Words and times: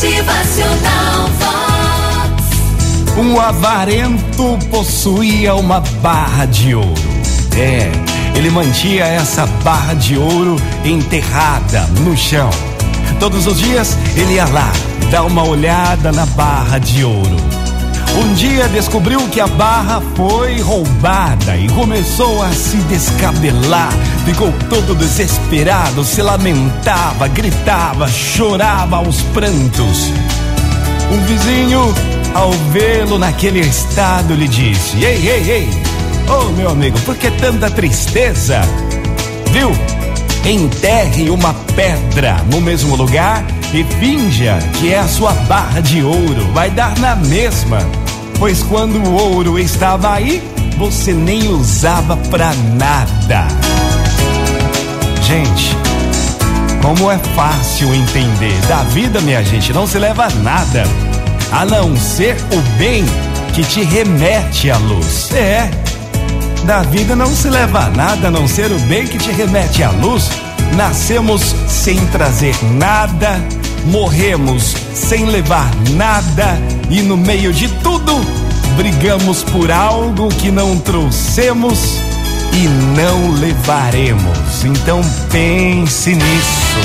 Motivacional 0.00 1.28
Vox. 1.40 3.18
Um 3.18 3.40
avarento 3.40 4.56
possuía 4.70 5.56
uma 5.56 5.80
barra 6.00 6.44
de 6.44 6.72
ouro. 6.72 6.94
É, 7.56 7.90
ele 8.36 8.48
mantinha 8.48 9.04
essa 9.04 9.44
barra 9.64 9.94
de 9.94 10.16
ouro 10.16 10.54
enterrada 10.84 11.80
no 12.04 12.16
chão. 12.16 12.48
Todos 13.18 13.48
os 13.48 13.58
dias 13.58 13.98
ele 14.14 14.34
ia 14.34 14.46
lá 14.46 14.70
dar 15.10 15.24
uma 15.24 15.42
olhada 15.42 16.12
na 16.12 16.26
barra 16.26 16.78
de 16.78 17.02
ouro. 17.02 17.36
Um 18.16 18.34
dia 18.34 18.66
descobriu 18.68 19.20
que 19.28 19.40
a 19.40 19.46
barra 19.46 20.02
foi 20.16 20.60
roubada 20.60 21.56
e 21.56 21.68
começou 21.68 22.42
a 22.42 22.50
se 22.50 22.76
descabelar. 22.88 23.92
Ficou 24.24 24.52
todo 24.68 24.94
desesperado, 24.94 26.04
se 26.04 26.22
lamentava, 26.22 27.28
gritava, 27.28 28.08
chorava 28.08 28.96
aos 28.96 29.22
prantos. 29.34 30.12
Um 31.12 31.20
vizinho, 31.26 31.94
ao 32.34 32.50
vê-lo 32.72 33.18
naquele 33.18 33.60
estado, 33.60 34.34
lhe 34.34 34.48
disse: 34.48 35.02
Ei, 35.04 35.28
ei, 35.28 35.50
ei, 35.50 35.68
ô 36.28 36.46
oh, 36.46 36.52
meu 36.52 36.70
amigo, 36.70 36.98
por 37.00 37.16
que 37.16 37.30
tanta 37.32 37.70
tristeza? 37.70 38.60
Viu? 39.52 39.70
Enterre 40.44 41.30
uma 41.30 41.52
pedra 41.74 42.42
no 42.50 42.60
mesmo 42.60 42.96
lugar 42.96 43.44
e 43.72 43.84
finja 44.00 44.58
que 44.78 44.92
é 44.92 44.98
a 44.98 45.08
sua 45.08 45.32
barra 45.32 45.80
de 45.80 46.02
ouro. 46.02 46.50
Vai 46.52 46.70
dar 46.70 46.98
na 46.98 47.14
mesma. 47.16 47.78
Pois 48.38 48.62
quando 48.62 48.96
o 48.96 49.14
ouro 49.14 49.58
estava 49.58 50.14
aí, 50.14 50.42
você 50.76 51.12
nem 51.12 51.48
usava 51.48 52.16
pra 52.16 52.52
nada. 52.76 53.48
Gente, 55.22 55.76
como 56.82 57.10
é 57.10 57.18
fácil 57.36 57.94
entender. 57.94 58.58
Da 58.68 58.82
vida, 58.84 59.20
minha 59.20 59.42
gente, 59.42 59.72
não 59.72 59.86
se 59.86 59.98
leva 59.98 60.26
a 60.26 60.30
nada 60.30 60.84
a 61.50 61.64
não 61.64 61.96
ser 61.96 62.36
o 62.52 62.78
bem 62.78 63.04
que 63.54 63.62
te 63.64 63.82
remete 63.82 64.70
à 64.70 64.78
luz. 64.78 65.32
É. 65.32 65.70
Da 66.64 66.82
vida 66.82 67.16
não 67.16 67.34
se 67.34 67.48
leva 67.48 67.86
a 67.86 67.90
nada 67.90 68.28
a 68.28 68.30
não 68.30 68.46
ser 68.46 68.70
o 68.70 68.78
bem 68.80 69.06
que 69.06 69.18
te 69.18 69.30
remete 69.32 69.82
à 69.82 69.90
luz. 69.90 70.30
Nascemos 70.76 71.54
sem 71.66 71.98
trazer 72.06 72.54
nada, 72.74 73.40
morremos 73.86 74.74
sem 74.94 75.26
levar 75.26 75.70
nada 75.92 76.58
e 76.90 77.00
no 77.02 77.16
meio 77.16 77.52
de 77.52 77.68
tudo 77.82 78.14
brigamos 78.76 79.42
por 79.42 79.70
algo 79.70 80.28
que 80.28 80.50
não 80.50 80.78
trouxemos 80.78 81.98
e 82.52 82.68
não 82.96 83.32
levaremos. 83.32 84.64
Então 84.64 85.00
pense 85.30 86.14
nisso. 86.14 86.78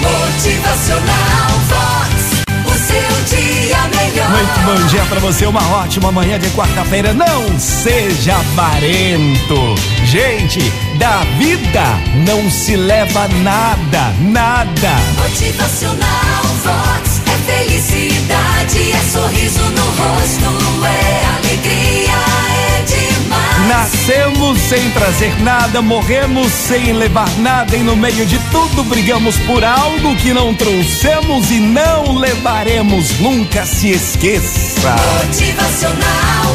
Motivacional 0.00 1.50
Vox. 1.68 2.44
O 2.66 2.78
seu 2.78 3.38
dia 3.38 3.78
melhor. 3.88 4.30
Muito 4.30 4.60
bom 4.66 4.86
dia 4.86 5.04
para 5.06 5.20
você, 5.20 5.46
uma 5.46 5.66
ótima 5.78 6.12
manhã 6.12 6.38
de 6.38 6.48
quarta-feira. 6.50 7.12
Não 7.12 7.58
seja 7.58 8.36
avarento. 8.36 9.74
Gente, 10.04 10.60
da 10.98 11.20
vida 11.38 11.82
não 12.26 12.50
se 12.50 12.76
leva 12.76 13.28
nada, 13.42 14.14
nada. 14.20 15.13
Motivacional 15.34 16.44
Vox. 16.62 17.20
É 17.26 17.52
felicidade, 17.52 18.92
é 18.92 19.00
sorriso 19.00 19.64
no 19.64 19.82
rosto, 19.82 20.86
é 20.86 21.26
alegria, 21.26 22.12
é 22.68 22.82
demais. 22.82 23.68
Nascemos 23.68 24.60
sem 24.60 24.88
trazer 24.92 25.36
nada, 25.42 25.82
morremos 25.82 26.52
sem 26.52 26.92
levar 26.92 27.28
nada, 27.38 27.76
e 27.76 27.82
no 27.82 27.96
meio 27.96 28.24
de 28.24 28.38
tudo 28.52 28.84
brigamos 28.84 29.36
por 29.38 29.64
algo 29.64 30.14
que 30.18 30.32
não 30.32 30.54
trouxemos 30.54 31.50
e 31.50 31.58
não 31.58 32.16
levaremos. 32.16 33.18
Nunca 33.18 33.66
se 33.66 33.90
esqueça. 33.90 34.94
Motivacional 35.26 36.54